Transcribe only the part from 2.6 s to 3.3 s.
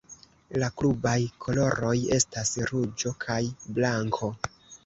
ruĝo